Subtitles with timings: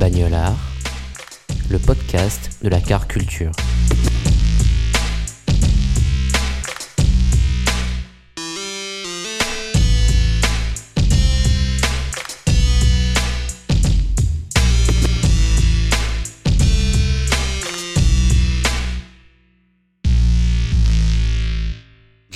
[0.00, 0.56] Bagnolard,
[1.68, 3.52] le podcast de la car culture.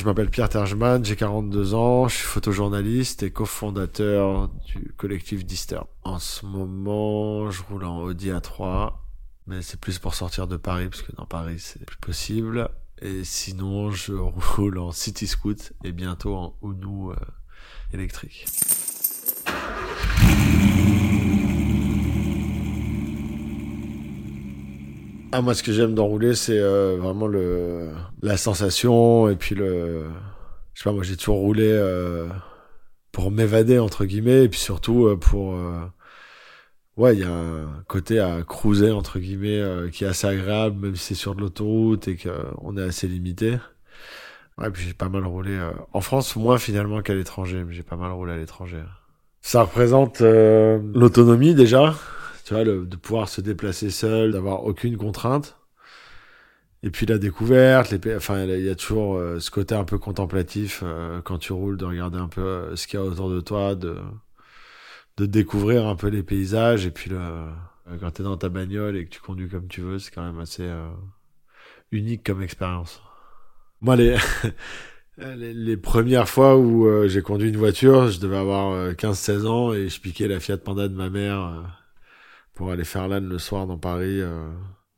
[0.04, 5.86] Je m'appelle Pierre Tergeman, j'ai 42 ans, je suis photojournaliste et cofondateur du collectif Disturb.
[6.02, 8.92] En ce moment, je roule en Audi A3,
[9.46, 12.68] mais c'est plus pour sortir de Paris, parce que dans Paris, c'est plus possible.
[13.00, 14.12] Et sinon, je
[14.56, 17.14] roule en City Scoot et bientôt en Unu euh,
[17.94, 18.44] électrique.
[25.36, 27.90] Ah, moi, ce que j'aime d'enrouler, c'est euh, vraiment le
[28.22, 30.04] la sensation et puis le.
[30.74, 32.28] Je sais pas, moi, j'ai toujours roulé euh,
[33.10, 35.54] pour m'évader entre guillemets et puis surtout euh, pour.
[35.56, 35.80] euh,
[36.96, 40.78] ouais, il y a un côté à cruiser entre guillemets euh, qui est assez agréable,
[40.86, 43.58] même si c'est sur de l'autoroute et qu'on est assez limité.
[44.58, 47.82] Ouais, puis j'ai pas mal roulé euh, en France, moins finalement qu'à l'étranger, mais j'ai
[47.82, 48.82] pas mal roulé à l'étranger.
[49.42, 51.94] Ça représente l'autonomie déjà,
[52.44, 55.58] tu vois, le, de pouvoir se déplacer seul, d'avoir aucune contrainte.
[56.82, 59.98] Et puis la découverte, les, enfin, il y a toujours euh, ce côté un peu
[59.98, 63.30] contemplatif euh, quand tu roules, de regarder un peu euh, ce qu'il y a autour
[63.30, 63.96] de toi, de,
[65.16, 66.86] de découvrir un peu les paysages.
[66.86, 69.80] Et puis le, euh, quand t'es dans ta bagnole et que tu conduis comme tu
[69.80, 70.88] veux, c'est quand même assez euh,
[71.92, 73.02] unique comme expérience.
[73.80, 74.16] Moi, les,
[75.18, 79.46] les, les premières fois où euh, j'ai conduit une voiture, je devais avoir euh, 15-16
[79.46, 81.83] ans et je piquais la Fiat Panda de ma mère
[82.54, 84.20] pour aller faire l'âne le soir dans Paris.
[84.20, 84.50] euh.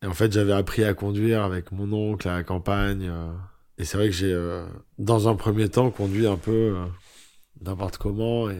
[0.02, 3.08] Et en fait, j'avais appris à conduire avec mon oncle à la campagne.
[3.10, 3.32] euh.
[3.78, 4.66] Et c'est vrai que j'ai, euh,
[4.98, 6.76] dans un premier temps, conduit un peu
[7.60, 8.48] n'importe comment.
[8.50, 8.58] Et,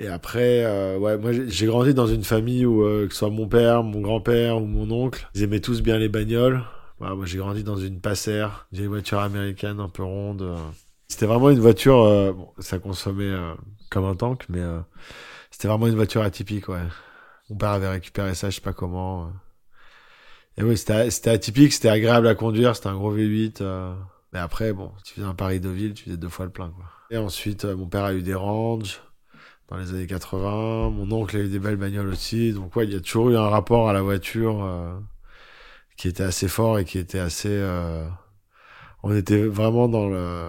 [0.00, 3.30] et après, euh, ouais, moi, j'ai grandi dans une famille où, euh, que ce soit
[3.30, 6.62] mon père, mon grand-père ou mon oncle, ils aimaient tous bien les bagnoles.
[6.98, 10.56] Voilà, moi, j'ai grandi dans une passère, j'ai une voiture américaine un peu ronde.
[11.08, 13.34] C'était vraiment une voiture, bon, ça consommait
[13.90, 14.62] comme un tank, mais
[15.50, 16.78] c'était vraiment une voiture atypique, ouais.
[17.50, 19.26] Mon père avait récupéré ça, je sais pas comment.
[19.26, 19.30] euh.
[20.56, 23.60] Et oui, c'était atypique, c'était agréable à conduire, c'était un gros V8.
[23.60, 23.94] euh.
[24.32, 26.84] Mais après, bon, tu faisais un Paris-Deauville, tu faisais deux fois le plein, quoi.
[27.10, 29.00] Et ensuite, euh, mon père a eu des Range
[29.68, 30.90] dans les années 80.
[30.90, 32.52] Mon oncle a eu des belles bagnoles aussi.
[32.52, 34.68] Donc ouais, il y a toujours eu un rapport à la voiture
[35.96, 37.62] qui était assez fort et qui était assez...
[39.02, 40.48] On était vraiment dans le...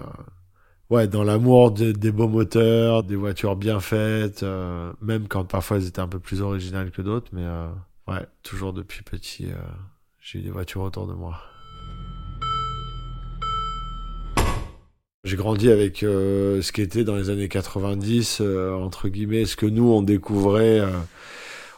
[0.88, 5.78] Ouais, dans l'amour de- des beaux moteurs, des voitures bien faites, euh, même quand parfois
[5.78, 7.66] elles étaient un peu plus originales que d'autres, mais euh,
[8.06, 9.56] ouais, toujours depuis petit, euh,
[10.20, 11.38] j'ai eu des voitures autour de moi.
[15.24, 19.66] J'ai grandi avec ce qui était dans les années 90, euh, entre guillemets, ce que
[19.66, 20.84] nous on découvrait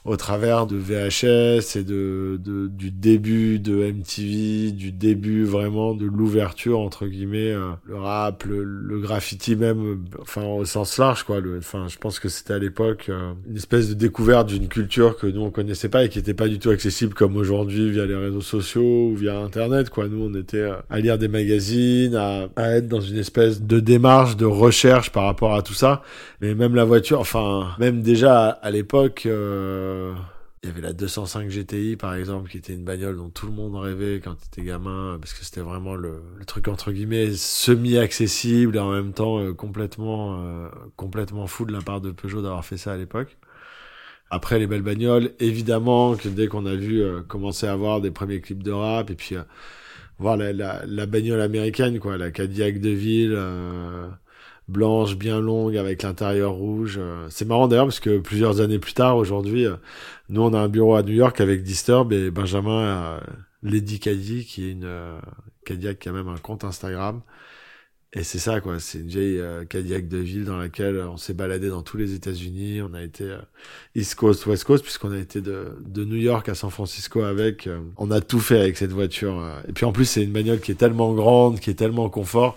[0.05, 6.07] au travers de VHS et de, de du début de MTV, du début vraiment de
[6.07, 11.41] l'ouverture entre guillemets, euh, le rap, le, le graffiti même, enfin au sens large quoi.
[11.41, 15.17] Le, enfin, je pense que c'était à l'époque euh, une espèce de découverte d'une culture
[15.17, 18.07] que nous on connaissait pas et qui était pas du tout accessible comme aujourd'hui via
[18.07, 20.09] les réseaux sociaux ou via Internet quoi.
[20.09, 23.81] Nous on était euh, à lire des magazines, à, à être dans une espèce de
[23.81, 26.03] démarche de recherche par rapport à tout ça.
[26.41, 29.27] Mais même la voiture, enfin, même déjà à, l'époque,
[30.62, 33.52] il y avait la 205 GTI par exemple, qui était une bagnole dont tout le
[33.52, 38.81] monde rêvait quand t'étais gamin, parce que c'était vraiment le, truc entre guillemets semi-accessible et
[38.81, 42.76] en même temps euh, complètement, euh, complètement fou de la part de Peugeot d'avoir fait
[42.76, 43.37] ça à l'époque.
[44.31, 48.11] Après les belles bagnoles, évidemment que dès qu'on a vu euh, commencer à avoir des
[48.11, 49.43] premiers clips de rap et puis euh,
[50.19, 53.38] voir la, la, la bagnole américaine quoi, la Cadillac de ville.
[54.69, 56.97] Euh, blanche, bien longue, avec l'intérieur rouge.
[57.00, 57.26] euh.
[57.31, 59.76] C'est marrant d'ailleurs parce que plusieurs années plus tard, aujourd'hui, euh,
[60.29, 63.20] nous on a un bureau à New York avec Disturb et Benjamin a
[63.62, 65.19] Lady Caddy qui est une euh,
[65.65, 67.23] Cadillac qui a même un compte Instagram.
[68.15, 68.81] Et c'est ça, quoi.
[68.81, 72.15] C'est une vieille euh, Cadillac de ville dans laquelle on s'est baladé dans tous les
[72.15, 72.81] États-Unis.
[72.81, 73.38] On a été euh,
[73.94, 77.67] East Coast, West Coast, puisqu'on a été de, de New York à San Francisco avec.
[77.67, 79.47] Euh, on a tout fait avec cette voiture.
[79.69, 82.56] Et puis en plus, c'est une bagnole qui est tellement grande, qui est tellement confort.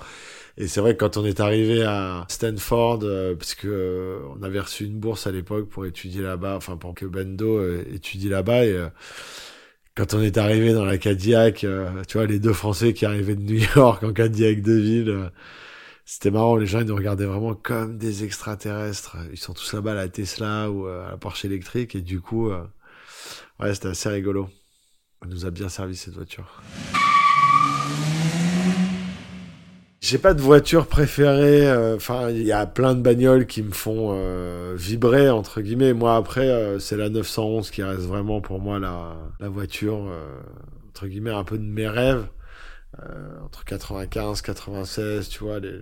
[0.57, 2.99] Et c'est vrai que quand on est arrivé à Stanford,
[3.37, 7.05] parce que on avait reçu une bourse à l'époque pour étudier là-bas, enfin pour que
[7.05, 7.61] Bendo
[7.93, 8.77] étudie là-bas, et
[9.95, 13.35] quand on est arrivé dans la Cadillac, euh, tu vois, les deux Français qui arrivaient
[13.35, 15.29] de New York en Cadillac de ville, euh,
[16.05, 16.55] c'était marrant.
[16.55, 19.17] Les gens, ils nous regardaient vraiment comme des extraterrestres.
[19.31, 21.95] Ils sont tous là-bas à la Tesla ou euh, à la Porsche électrique.
[21.95, 22.49] Et du coup,
[23.59, 24.49] ouais, c'était assez rigolo.
[25.21, 26.61] Elle nous a bien servi cette voiture.
[30.01, 31.67] J'ai pas de voiture préférée.
[31.69, 35.93] Euh, enfin, il y a plein de bagnoles qui me font euh, vibrer entre guillemets.
[35.93, 40.11] Moi, après, euh, c'est la 911 qui reste vraiment pour moi la, la voiture
[40.89, 42.27] entre guillemets un peu de mes rêves.
[43.45, 45.79] entre 95, 96, tu vois, les,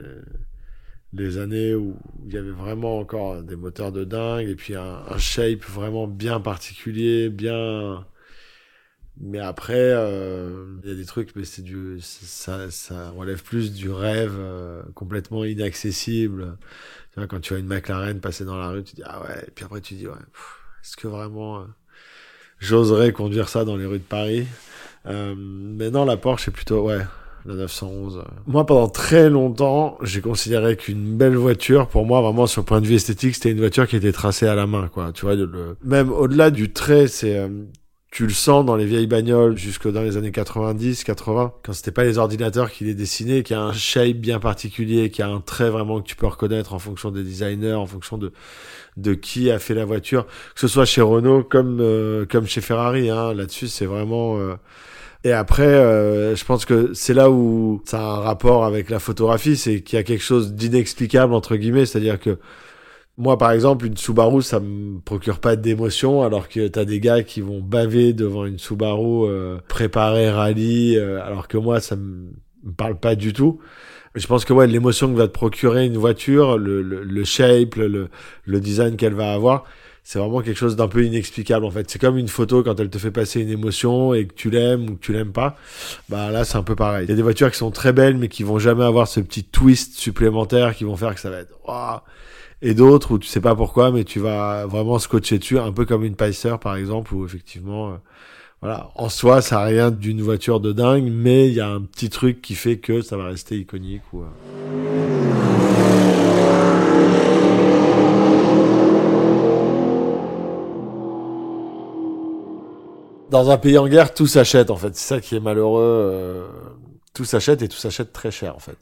[1.14, 5.04] les années où il y avait vraiment encore des moteurs de dingue et puis un,
[5.08, 8.06] un shape vraiment bien particulier, bien
[9.22, 13.74] mais après, euh, il y a des trucs, mais c'est du, ça, ça relève plus
[13.74, 16.58] du rêve euh, complètement inaccessible.
[17.12, 19.44] Tu vois, quand tu vois une McLaren passer dans la rue, tu dis ah ouais.
[19.48, 21.64] Et puis après tu dis ouais, est-ce que vraiment euh,
[22.60, 24.48] j'oserais conduire ça dans les rues de Paris?
[25.06, 27.02] Mais non, la Porsche c'est plutôt ouais.
[27.46, 28.22] La 911.
[28.48, 32.82] Moi, pendant très longtemps, j'ai considéré qu'une belle voiture, pour moi, vraiment, sur le point
[32.82, 35.14] de vue esthétique, c'était une voiture qui était tracée à la main, quoi.
[35.14, 35.36] Tu vois,
[35.82, 37.50] même au-delà du trait, c'est,
[38.12, 41.92] tu le sens dans les vieilles bagnoles jusque dans les années 90, 80, quand c'était
[41.92, 45.42] pas les ordinateurs qui les dessinaient, qui a un shape bien particulier, qui a un
[45.42, 48.32] trait vraiment que tu peux reconnaître en fonction des designers, en fonction de
[48.98, 52.62] de qui a fait la voiture, que ce soit chez Renault comme euh, comme chez
[52.62, 53.10] Ferrari.
[53.10, 54.56] Hein, Là-dessus, c'est vraiment euh,
[55.24, 59.00] et après, euh, je pense que c'est là où ça a un rapport avec la
[59.00, 62.40] photographie, c'est qu'il y a quelque chose d'inexplicable entre guillemets, c'est-à-dire que
[63.20, 67.22] moi, par exemple, une Subaru, ça me procure pas d'émotion, alors que t'as des gars
[67.22, 72.32] qui vont baver devant une Subaru euh, préparée rallye, euh, alors que moi, ça me,
[72.78, 73.60] parle pas du tout.
[74.16, 77.76] je pense que ouais, l'émotion que va te procurer une voiture, le, le, le shape,
[77.76, 78.08] le,
[78.46, 79.66] le design qu'elle va avoir,
[80.06, 81.90] c'est vraiment quelque chose d'un peu inexplicable en fait.
[81.92, 84.90] C'est comme une photo quand elle te fait passer une émotion et que tu l'aimes
[84.90, 85.58] ou que tu l'aimes pas.
[86.08, 87.06] Bah là, c'est un peu pareil.
[87.06, 89.20] Il y a des voitures qui sont très belles mais qui vont jamais avoir ce
[89.20, 91.54] petit twist supplémentaire qui vont faire que ça va être
[92.62, 95.86] et d'autres où tu sais pas pourquoi, mais tu vas vraiment scotcher dessus, un peu
[95.86, 97.96] comme une Pacer par exemple, où effectivement, euh,
[98.62, 101.82] voilà, en soi, ça n'a rien d'une voiture de dingue, mais il y a un
[101.82, 104.02] petit truc qui fait que ça va rester iconique.
[104.12, 104.26] Ou, euh.
[113.30, 114.96] Dans un pays en guerre, tout s'achète en fait.
[114.96, 115.82] C'est ça qui est malheureux.
[115.84, 116.48] Euh,
[117.14, 118.78] tout s'achète et tout s'achète très cher en fait.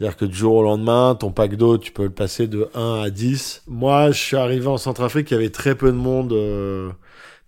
[0.00, 3.02] C'est-à-dire que du jour au lendemain, ton pack d'eau, tu peux le passer de 1
[3.02, 3.64] à 10.
[3.66, 6.88] Moi, je suis arrivé en Centrafrique, il y avait très peu de monde, euh,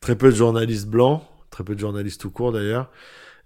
[0.00, 2.90] très peu de journalistes blancs, très peu de journalistes tout court d'ailleurs.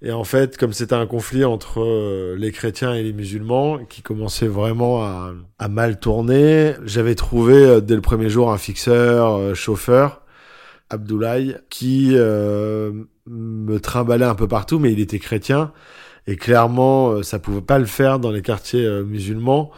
[0.02, 4.02] Et en fait, comme c'était un conflit entre euh, les chrétiens et les musulmans qui
[4.02, 9.54] commençait vraiment à, à mal tourner, j'avais trouvé euh, dès le premier jour un fixeur,
[9.54, 10.22] chauffeur,
[10.90, 15.72] Abdoulaye, qui me trimballait un peu partout, mais il était chrétien.
[16.28, 19.70] Et clairement, euh, ça pouvait pas le faire dans les quartiers euh, musulmans.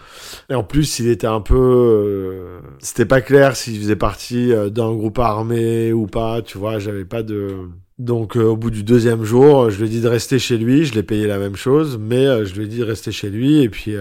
[0.48, 4.92] Et en plus, il était un peu, euh, c'était pas clair s'il faisait partie d'un
[4.94, 6.40] groupe armé ou pas.
[6.40, 7.54] Tu vois, j'avais pas de.
[7.98, 10.84] Donc, au bout du deuxième jour, je lui ai dit de rester chez lui.
[10.84, 13.60] Je l'ai payé la même chose, mais je lui ai dit de rester chez lui.
[13.60, 13.94] Et puis,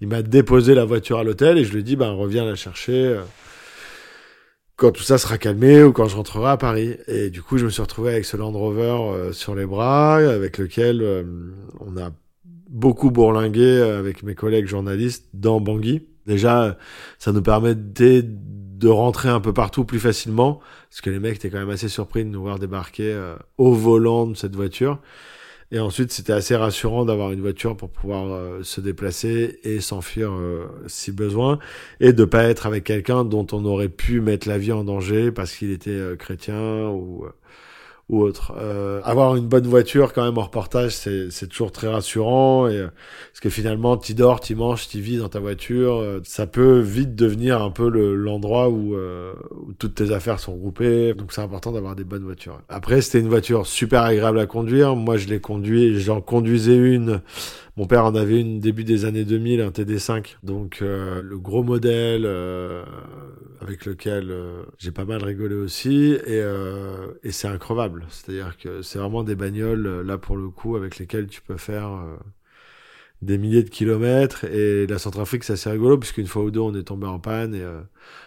[0.00, 2.54] il m'a déposé la voiture à l'hôtel et je lui ai dit, ben, reviens la
[2.54, 3.16] chercher
[4.80, 6.96] quand tout ça sera calmé ou quand je rentrerai à Paris.
[7.06, 10.16] Et du coup, je me suis retrouvé avec ce Land Rover euh, sur les bras,
[10.16, 11.22] avec lequel euh,
[11.80, 12.12] on a
[12.70, 16.06] beaucoup bourlingué euh, avec mes collègues journalistes dans Bangui.
[16.26, 16.78] Déjà,
[17.18, 21.50] ça nous permettait de rentrer un peu partout plus facilement, parce que les mecs étaient
[21.50, 23.14] quand même assez surpris de nous voir débarquer
[23.58, 24.98] au volant de cette voiture.
[25.72, 30.32] Et ensuite, c'était assez rassurant d'avoir une voiture pour pouvoir euh, se déplacer et s'enfuir
[30.32, 31.60] euh, si besoin,
[32.00, 35.30] et de pas être avec quelqu'un dont on aurait pu mettre la vie en danger
[35.30, 37.24] parce qu'il était euh, chrétien ou
[38.10, 38.52] ou autre.
[38.58, 42.66] Euh, avoir une bonne voiture quand même en reportage, c'est, toujours très rassurant.
[42.68, 42.88] Et, euh,
[43.32, 45.94] parce que finalement, tu dors, tu manges, tu vis dans ta voiture.
[45.94, 50.56] Euh, ça peut vite devenir un peu le, l'endroit où, où toutes tes affaires sont
[50.56, 51.14] groupées.
[51.14, 52.60] Donc c'est important d'avoir des bonnes voitures.
[52.68, 54.96] Après, c'était une voiture super agréable à conduire.
[54.96, 57.20] Moi, je l'ai conduit, j'en conduisais une
[57.80, 60.36] mon père en avait une début des années 2000, un TD5.
[60.42, 62.84] Donc euh, le gros modèle euh,
[63.62, 66.18] avec lequel euh, j'ai pas mal rigolé aussi.
[66.26, 66.42] Et,
[67.30, 68.04] c'est increvable.
[68.10, 71.88] C'est-à-dire que c'est vraiment des bagnoles, là pour le coup, avec lesquelles tu peux faire
[73.22, 74.44] des milliers de kilomètres.
[74.44, 77.54] Et la Centrafrique, c'est assez rigolo, puisqu'une fois ou deux, on est tombé en panne.
[77.54, 77.86] Et en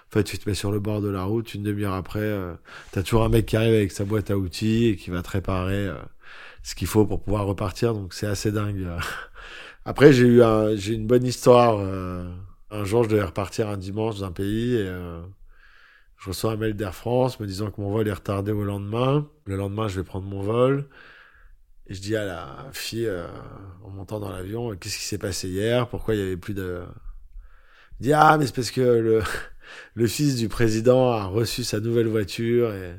[0.10, 2.36] fait, tu te mets sur le bord de la route, une demi-heure après,
[2.91, 5.29] t'as toujours un mec qui arrive avec sa boîte à outils et qui va te
[5.29, 5.91] réparer
[6.63, 7.93] ce qu'il faut pour pouvoir repartir.
[7.93, 8.88] Donc c'est assez dingue.
[9.86, 11.79] Après, j'ai eu un, j'ai une bonne histoire.
[12.72, 14.89] un jour, je devais repartir un dimanche d'un pays et
[16.24, 19.27] je reçois un mail d'Air France me disant que mon vol est retardé au lendemain.
[19.46, 20.88] Le lendemain, je vais prendre mon vol.
[21.88, 23.27] Et je dis à la fille, euh,
[23.84, 25.89] en montant dans l'avion, qu'est-ce qui s'est passé hier?
[25.89, 26.82] Pourquoi il y avait plus de...
[28.00, 29.22] Il dit, ah, mais c'est parce que le,
[29.96, 32.96] le fils du président a reçu sa nouvelle voiture et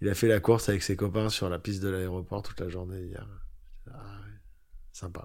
[0.00, 2.68] il a fait la course avec ses copains sur la piste de l'aéroport toute la
[2.68, 3.26] journée hier.
[3.92, 3.98] Ah,
[4.92, 5.24] sympa.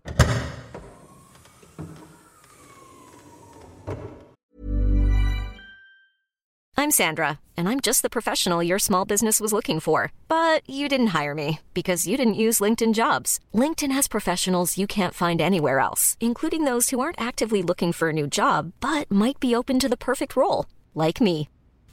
[6.78, 10.12] I'm Sandra, and I'm just the professional your small business was looking for.
[10.28, 13.40] But you didn't hire me because you didn't use LinkedIn jobs.
[13.54, 18.10] LinkedIn has professionals you can't find anywhere else, including those who aren't actively looking for
[18.10, 21.48] a new job but might be open to the perfect role, like me.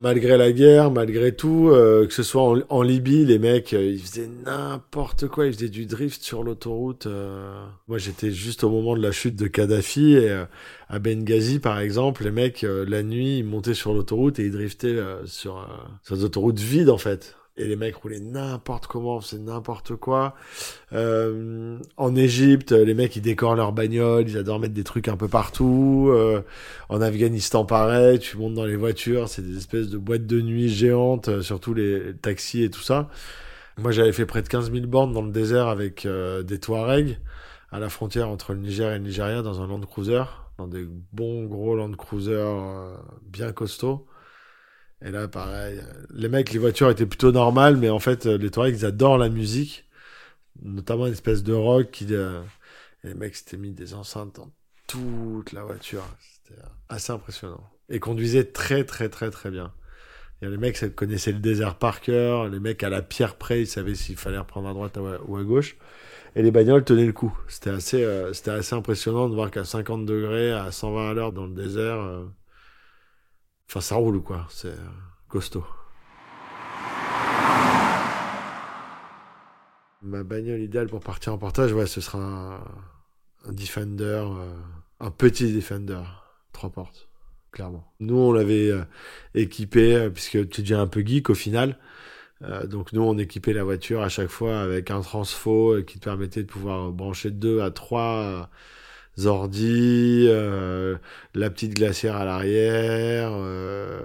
[0.00, 4.00] Malgré la guerre, malgré tout, euh, que ce soit en, Libye, les mecs, euh, ils
[4.00, 7.06] faisaient n'importe quoi, ils faisaient du drift sur l'autoroute.
[7.06, 7.64] Euh.
[7.88, 10.44] Moi, j'étais juste au moment de la chute de Kadhafi et
[10.88, 14.98] à Benghazi, par exemple, les mecs, la nuit, ils montaient sur l'autoroute et ils driftaient
[15.26, 15.68] sur,
[16.02, 20.34] sur des autoroutes vides, en fait et les mecs roulaient n'importe comment, c'est n'importe quoi.
[20.92, 25.16] Euh, en Égypte, les mecs ils décorent leurs bagnoles, ils adorent mettre des trucs un
[25.16, 26.08] peu partout.
[26.10, 26.42] Euh,
[26.88, 30.68] en Afghanistan, pareil, tu montes dans les voitures, c'est des espèces de boîtes de nuit
[30.68, 33.08] géantes, euh, surtout les taxis et tout ça.
[33.78, 37.18] Moi, j'avais fait près de 15 000 bornes dans le désert avec euh, des Touaregs
[37.72, 40.24] à la frontière entre le Niger et le Nigeria dans un Land Cruiser,
[40.58, 44.06] dans des bons gros Land Cruiser euh, bien costauds.
[45.02, 45.80] Et là, pareil,
[46.10, 49.30] les mecs, les voitures étaient plutôt normales, mais en fait, les Touaregs, ils adorent la
[49.30, 49.86] musique,
[50.62, 51.90] notamment une espèce de rock.
[51.90, 52.42] Qui, euh,
[53.02, 54.50] les mecs s'étaient mis des enceintes dans
[54.86, 56.04] toute la voiture.
[56.20, 57.64] C'était assez impressionnant.
[57.88, 59.72] Et conduisaient très, très, très, très bien.
[60.42, 62.48] Et les mecs connaissaient le désert par cœur.
[62.48, 65.44] Les mecs, à la pierre près, ils savaient s'il fallait reprendre à droite ou à
[65.44, 65.76] gauche.
[66.36, 67.36] Et les bagnoles tenaient le coup.
[67.48, 71.32] C'était assez, euh, c'était assez impressionnant de voir qu'à 50 degrés, à 120 à l'heure
[71.32, 72.24] dans le désert, euh,
[73.70, 74.48] Enfin, ça roule, quoi.
[74.50, 74.90] C'est euh,
[75.28, 75.64] costaud.
[80.02, 84.52] Ma bagnole idéale pour partir en portage, ouais, ce sera un, Defender, euh,
[84.98, 86.02] un petit Defender,
[86.52, 87.08] trois portes,
[87.52, 87.88] clairement.
[88.00, 88.82] Nous, on l'avait euh,
[89.36, 91.78] équipé, puisque tu déjà un peu geek au final.
[92.64, 96.42] donc nous, on équipait la voiture à chaque fois avec un transfo qui te permettait
[96.42, 98.50] de pouvoir brancher deux à trois
[99.26, 100.96] ordi, euh,
[101.34, 104.00] la petite glacière à l'arrière, euh,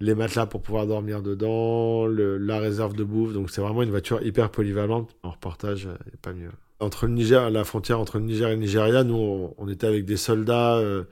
[0.00, 3.32] les matelas pour pouvoir dormir dedans, la réserve de bouffe.
[3.32, 5.14] Donc c'est vraiment une voiture hyper polyvalente.
[5.22, 6.50] En reportage, euh, pas mieux.
[6.80, 10.06] Entre le Niger, la frontière entre le Niger et le Nigeria, nous on, était avec
[10.06, 11.04] des soldats euh,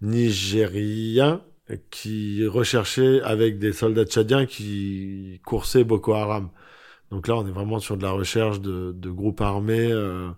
[0.00, 1.42] nigériens
[1.90, 6.48] qui recherchaient avec des soldats tchadiens qui coursaient Boko Haram.
[7.10, 10.30] Donc là, on est vraiment sur de la recherche de, de groupes armés euh,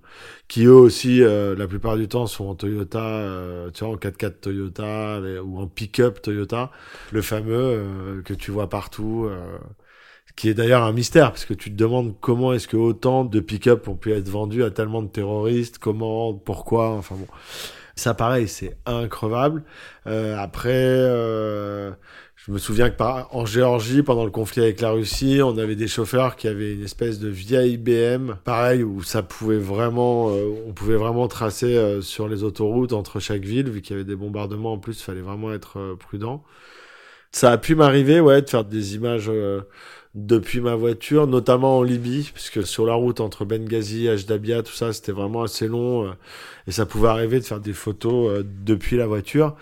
[0.48, 3.96] qui eux aussi, euh, la plupart du temps, sont en Toyota, euh, tu vois, en
[3.96, 6.70] 4x4 Toyota ou en pick-up Toyota,
[7.12, 9.28] le fameux que tu vois partout,
[10.36, 13.40] qui est d'ailleurs un mystère parce que tu te demandes comment est-ce que autant de
[13.40, 17.26] pick-up ont pu être vendus à tellement de terroristes, comment, pourquoi, enfin bon.
[17.96, 19.64] Ça, pareil, c'est increvable.
[20.06, 20.96] après
[22.44, 25.76] je me souviens que par, en Géorgie, pendant le conflit avec la Russie, on avait
[25.76, 30.48] des chauffeurs qui avaient une espèce de vieille BM, pareil, où ça pouvait vraiment, euh,
[30.66, 34.04] on pouvait vraiment tracer euh, sur les autoroutes entre chaque ville, vu qu'il y avait
[34.04, 36.42] des bombardements en plus, il fallait vraiment être euh, prudent.
[37.30, 39.30] Ça a pu m'arriver, ouais, de faire des images
[40.14, 44.92] depuis ma voiture, notamment en Libye, puisque sur la route entre Benghazi, Ajdabia, tout ça,
[44.92, 46.12] c'était vraiment assez long,
[46.66, 49.56] et ça pouvait arriver de faire des photos depuis la voiture.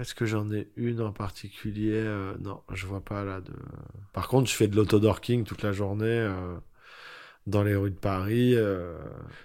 [0.00, 3.52] Est-ce que j'en ai une en particulier euh, Non, je vois pas là de.
[4.12, 6.06] Par contre, je fais de l'autodorking toute la journée.
[6.06, 6.56] Euh,
[7.46, 8.54] dans les rues de Paris.
[8.54, 8.96] Euh,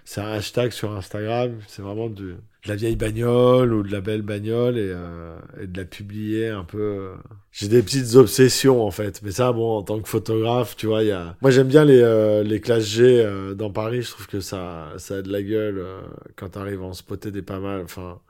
[0.04, 1.58] c'est un hashtag sur Instagram.
[1.66, 2.36] C'est vraiment de, de,
[2.66, 6.64] la vieille bagnole ou de la belle bagnole et, euh, et de la publier un
[6.64, 6.78] peu.
[6.78, 7.14] euh.
[7.52, 9.20] J'ai des petites obsessions en fait.
[9.22, 11.36] Mais ça, bon, en tant que photographe, tu vois, il y a.
[11.42, 14.02] Moi, j'aime bien les, euh, les classes G dans Paris.
[14.02, 15.84] Je trouve que ça, ça a de la gueule
[16.36, 17.82] quand t'arrives à en spotter des pas mal.
[17.82, 18.20] Enfin.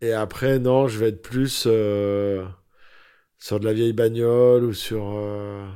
[0.00, 2.44] Et après, non, je vais être plus euh,
[3.38, 5.04] sur de la vieille bagnole ou sur.
[5.16, 5.66] euh,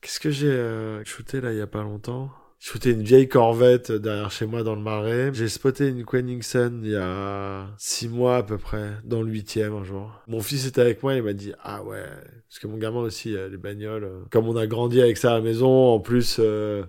[0.00, 2.30] Qu'est-ce que j'ai euh, shooté là il y a pas longtemps?
[2.58, 5.30] J'ai shooté une vieille Corvette derrière chez moi dans le Marais.
[5.34, 9.74] J'ai spoté une Koenigsegg il y a six mois à peu près, dans le huitième
[9.74, 10.10] un jour.
[10.26, 12.04] Mon fils était avec moi, il m'a dit ah ouais,
[12.48, 14.04] parce que mon gamin aussi euh, les bagnoles.
[14.04, 16.38] euh, Comme on a grandi avec ça à la maison, en plus.
[16.40, 16.84] euh,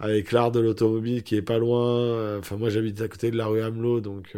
[0.00, 2.38] avec l'art de l'automobile qui est pas loin.
[2.38, 4.36] Enfin, moi, j'habite à côté de la rue Hamelot, donc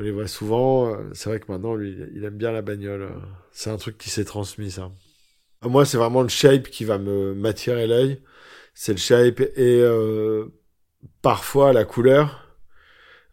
[0.00, 0.94] on les voit souvent.
[0.94, 3.02] Euh, C'est vrai que maintenant, lui, il aime bien la bagnole.
[3.02, 3.08] euh.
[3.52, 4.90] C'est un truc qui s'est transmis, ça.
[5.62, 8.22] Moi, c'est vraiment le shape qui va me m'attirer l'œil.
[8.74, 10.46] C'est le shape et euh,
[11.22, 12.56] parfois la couleur.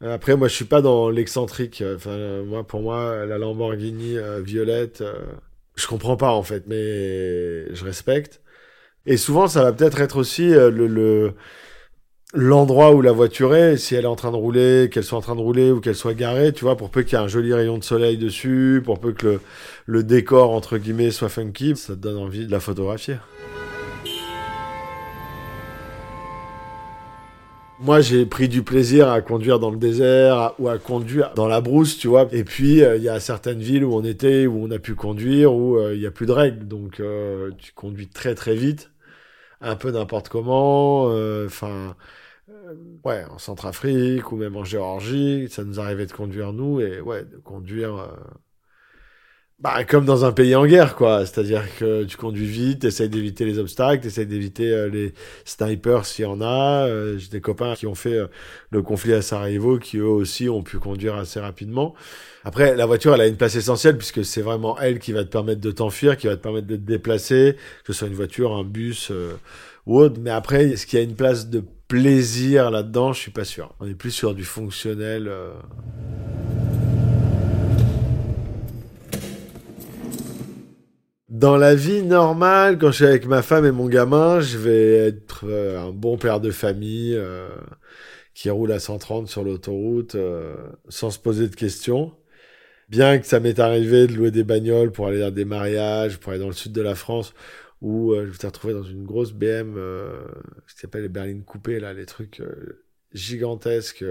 [0.03, 1.83] Euh, Après, moi, je suis pas dans l'excentrique.
[1.95, 5.13] Enfin, euh, moi, pour moi, la Lamborghini euh, violette, euh,
[5.75, 8.41] je comprends pas en fait, mais je respecte.
[9.05, 11.33] Et souvent, ça va peut-être être aussi euh, le, le
[12.33, 15.21] l'endroit où la voiture est, si elle est en train de rouler, qu'elle soit en
[15.21, 17.27] train de rouler ou qu'elle soit garée, tu vois, pour peu qu'il y ait un
[17.27, 19.39] joli rayon de soleil dessus, pour peu que
[19.85, 23.15] le, décor, entre guillemets, soit funky, ça te donne envie de la photographier.
[27.79, 31.61] Moi, j'ai pris du plaisir à conduire dans le désert ou à conduire dans la
[31.61, 32.27] brousse, tu vois.
[32.31, 34.95] Et puis, euh, il y a certaines villes où on était, où on a pu
[34.95, 36.67] conduire, où euh, il y a plus de règles.
[36.67, 38.89] Donc, euh, tu conduis très très vite,
[39.61, 41.03] un peu n'importe comment.
[41.45, 41.95] Enfin,
[43.03, 47.25] ouais, en Centrafrique ou même en Géorgie, ça nous arrivait de conduire nous et ouais,
[47.25, 47.95] de conduire.
[47.97, 48.07] euh,
[49.59, 51.25] bah, comme dans un pays en guerre, quoi.
[51.25, 55.13] C'est-à-dire que tu conduis vite, t'essayes d'éviter les obstacles, t'essayes d'éviter euh, les
[55.45, 56.85] snipers s'il y en a.
[56.87, 58.27] Euh, J'ai des copains qui ont fait euh,
[58.69, 61.95] le conflit à Sarajevo, qui eux aussi ont pu conduire assez rapidement.
[62.43, 65.29] Après, la voiture, elle a une place essentielle puisque c'est vraiment elle qui va te
[65.29, 68.55] permettre de t'enfuir, qui va te permettre de te déplacer, que ce soit une voiture,
[68.55, 69.33] un bus euh,
[69.87, 70.19] ou autre.
[70.21, 73.73] Mais après, est-ce qu'il y a une place de plaisir là-dedans Je suis pas sûr.
[73.79, 75.27] On est plus sur du fonctionnel.
[75.27, 75.53] euh.
[81.29, 84.93] Dans la vie normale, quand je suis avec ma femme et mon gamin, je vais
[85.07, 87.49] être euh, un bon père de famille euh,
[88.33, 90.15] qui roule à 130 sur l'autoroute
[90.89, 92.13] sans se poser de questions.
[92.89, 96.31] Bien que ça m'est arrivé de louer des bagnoles pour aller dans des mariages, pour
[96.31, 97.33] aller dans le sud de la France,
[97.81, 100.19] où euh, je me suis retrouvé dans une grosse BM, euh,
[100.67, 104.03] ce qui s'appelle les berlines coupées, là, les trucs euh, gigantesques,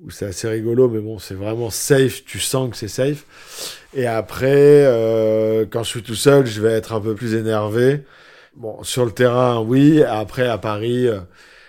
[0.00, 3.80] où c'est assez rigolo, mais bon, c'est vraiment safe, tu sens que c'est safe.
[3.94, 4.84] Et après,
[5.70, 8.02] quand je suis tout seul, je vais être un peu plus énervé.
[8.56, 10.02] Bon, sur le terrain, oui.
[10.02, 11.06] Après, à Paris,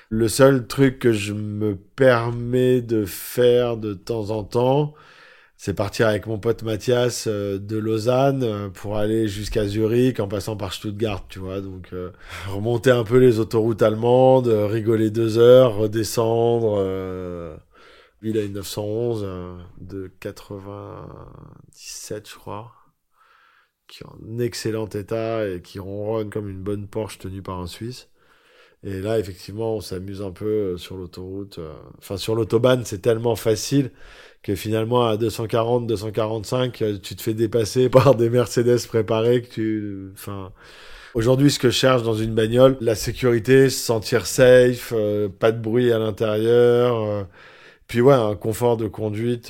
[0.10, 4.96] le seul truc que je me permets de faire de temps en temps,
[5.58, 10.28] c'est partir avec mon pote Mathias euh, de Lausanne euh, pour aller jusqu'à Zurich en
[10.28, 11.62] passant par Stuttgart, tu vois.
[11.62, 12.12] Donc, euh,
[12.50, 16.76] remonter un peu les autoroutes allemandes, euh, rigoler deux heures, redescendre.
[16.80, 17.56] euh,
[18.22, 22.72] il a une 911 euh, de 97, je crois,
[23.88, 27.68] qui est en excellent état et qui ronronne comme une bonne Porsche tenue par un
[27.68, 28.10] Suisse.
[28.86, 31.58] Et là, effectivement, on s'amuse un peu euh, sur l'autoroute.
[31.58, 31.74] euh.
[31.98, 33.92] Enfin, sur l'autobahn, c'est tellement facile
[34.44, 39.48] que finalement, à 240, 245, euh, tu te fais dépasser par des Mercedes préparés que
[39.50, 40.10] tu...
[40.14, 40.52] Enfin...
[41.16, 44.94] Aujourd'hui, ce que je cherche dans une bagnole, la sécurité, se sentir safe,
[45.40, 47.26] pas de bruit à l'intérieur,
[47.88, 49.50] puis ouais, un confort de conduite.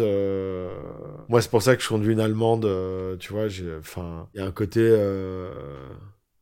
[1.27, 2.69] Moi, c'est pour ça que je conduis une allemande.
[3.19, 4.95] tu vois, j'ai, enfin, il y a un côté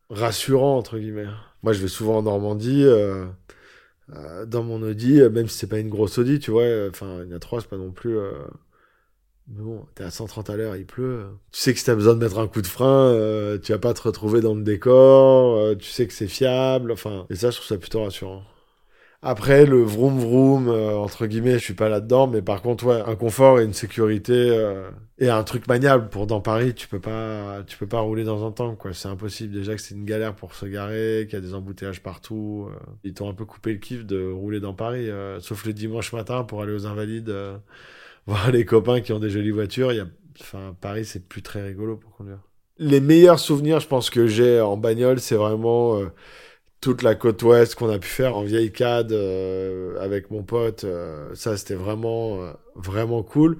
[0.10, 1.28] rassurant entre guillemets.
[1.64, 2.84] Moi, je vais souvent en Normandie.
[2.84, 3.26] euh,
[4.16, 7.24] euh, dans mon Audi, euh, même si c'est pas une grosse Audi, tu vois, enfin,
[7.24, 8.18] il y en a trois, c'est pas non plus.
[9.48, 11.26] Mais bon, t'es à 130 à l'heure, il pleut.
[11.52, 13.94] Tu sais que si t'as besoin de mettre un coup de frein, tu vas pas
[13.94, 15.76] te retrouver dans le décor.
[15.78, 16.92] tu sais que c'est fiable.
[16.92, 18.44] Enfin, et ça, je trouve ça plutôt rassurant.
[19.26, 23.02] Après, le vroom vroom, euh, entre guillemets, je suis pas là-dedans, mais par contre, ouais,
[23.08, 27.00] un confort et une sécurité euh, et un truc maniable pour dans Paris, tu peux
[27.00, 28.94] pas, tu peux pas rouler dans un temps, quoi.
[28.94, 29.54] C'est impossible.
[29.54, 32.68] Déjà que c'est une galère pour se garer, qu'il y a des embouteillages partout.
[32.70, 32.76] euh.
[33.06, 36.12] Ils t'ont un peu coupé le kiff de rouler dans Paris, euh, sauf le dimanche
[36.12, 37.58] matin pour aller aux Invalides, euh,
[38.28, 39.94] voir les copains qui ont des jolies voitures.
[39.94, 40.08] Il y a,
[40.42, 42.40] enfin, Paris, c'est plus très rigolo pour conduire.
[42.78, 46.02] Les meilleurs souvenirs, je pense que j'ai en bagnole, c'est vraiment
[46.84, 50.84] toute la côte ouest qu'on a pu faire en vieille cad euh, avec mon pote.
[50.84, 53.58] euh, ça, c'était vraiment, euh, vraiment cool.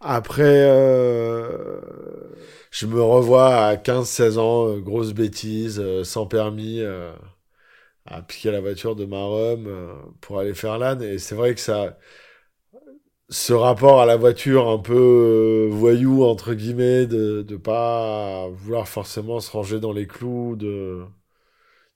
[0.00, 1.80] Après, euh,
[2.70, 6.82] je me revois à 15-16 ans, euh, grosse bêtise, sans permis,
[8.06, 11.02] à piquer la voiture de Marum euh, pour aller faire l'âne.
[11.02, 11.96] Et c'est vrai que ça,
[13.30, 19.40] ce rapport à la voiture un peu voyou entre guillemets, de de pas vouloir forcément
[19.40, 21.04] se ranger dans les clous, de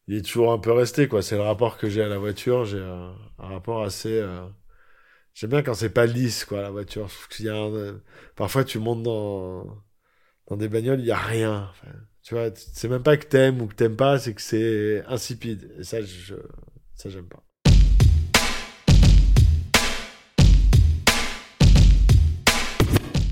[0.08, 1.22] il est toujours un peu resté quoi.
[1.22, 2.64] C'est le rapport que j'ai à la voiture.
[2.64, 4.46] J'ai un, rapport assez euh,
[5.40, 7.08] J'aime bien quand c'est pas lisse, quoi, la voiture.
[7.38, 8.00] Y a un...
[8.34, 9.64] Parfois, tu montes dans,
[10.48, 11.70] dans des bagnoles, il y a rien.
[12.24, 15.70] Tu vois, c'est même pas que t'aimes ou que t'aimes pas, c'est que c'est insipide.
[15.78, 16.34] Et ça, je...
[16.96, 17.44] ça, j'aime pas.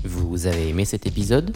[0.05, 1.53] Vous avez aimé cet épisode?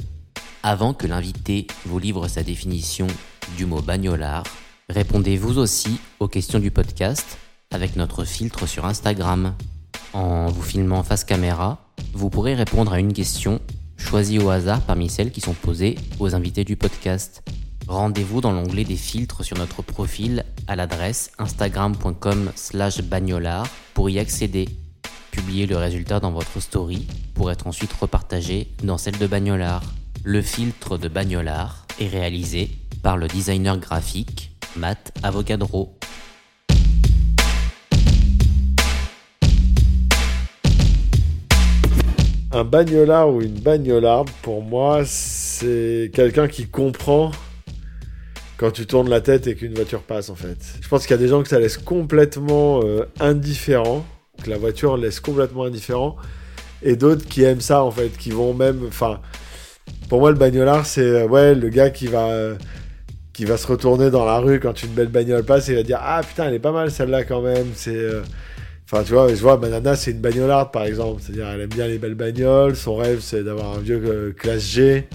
[0.63, 3.07] Avant que l'invité vous livre sa définition
[3.55, 4.43] du mot bagnolard,
[4.91, 7.37] répondez vous aussi aux questions du podcast
[7.71, 9.55] avec notre filtre sur Instagram.
[10.13, 11.79] En vous filmant face caméra,
[12.13, 13.61] vous pourrez répondre à une question
[13.97, 17.41] choisie au hasard parmi celles qui sont posées aux invités du podcast.
[17.87, 24.19] Rendez-vous dans l'onglet des filtres sur notre profil à l'adresse instagram.com slash bagnolard pour y
[24.19, 24.67] accéder.
[25.31, 29.83] Publiez le résultat dans votre story pour être ensuite repartagé dans celle de Bagnolard.
[30.23, 32.69] Le filtre de Bagnolard est réalisé
[33.01, 35.93] par le designer graphique Matt Avocadro.
[42.53, 47.31] Un bagnolard ou une bagnolarde, pour moi, c'est quelqu'un qui comprend
[48.57, 50.57] quand tu tournes la tête et qu'une voiture passe, en fait.
[50.81, 54.05] Je pense qu'il y a des gens que ça laisse complètement euh, indifférent,
[54.43, 56.15] que la voiture laisse complètement indifférent,
[56.83, 58.83] et d'autres qui aiment ça, en fait, qui vont même...
[58.87, 59.21] Enfin,
[60.09, 62.27] pour moi, le bagnolard, c'est euh, ouais, le gars qui va...
[62.27, 62.55] euh,
[63.45, 66.21] va se retourner dans la rue quand une belle bagnole passe et va dire ah
[66.27, 68.21] putain elle est pas mal celle-là quand même c'est euh,
[68.93, 71.21] Enfin, tu vois, je vois, Manana, c'est une bagnolarde, par exemple.
[71.21, 72.75] C'est-à-dire, elle aime bien les belles bagnoles.
[72.75, 75.07] Son rêve, c'est d'avoir un vieux euh, classe G.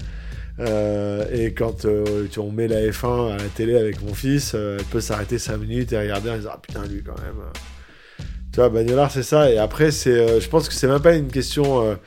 [0.59, 4.83] Euh, et quand tu, on met la F1 à la télé avec mon fils, elle
[4.85, 7.35] peut s'arrêter 5 minutes et regarder en disant, ah putain, lui, quand même.
[8.51, 9.51] Tu vois, bagnolard, c'est ça.
[9.51, 11.99] Et après, c'est, je pense que c'est même pas une question.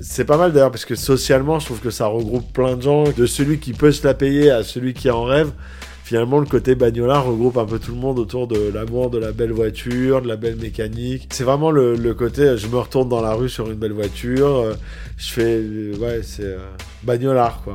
[0.00, 3.04] C'est- pas mal d'ailleurs, parce que socialement, je trouve que ça regroupe plein de gens.
[3.10, 5.50] De celui qui peut se la payer à celui qui en rêve
[6.04, 9.32] finalement le côté bagnolard regroupe un peu tout le monde autour de l'amour de la
[9.32, 11.26] belle voiture, de la belle mécanique.
[11.32, 13.92] C'est vraiment le, le côté euh, je me retourne dans la rue sur une belle
[13.92, 14.74] voiture, euh,
[15.18, 16.56] je fais euh, ouais, c'est
[17.02, 17.74] bagnolard quoi.